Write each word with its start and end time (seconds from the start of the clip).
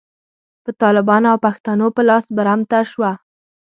په 0.63 0.71
طالبانو 0.81 1.27
او 1.33 1.37
پښتنو 1.45 1.87
په 1.95 2.01
لاس 2.09 2.25
برمته 2.37 2.79
شوه. 2.91 3.11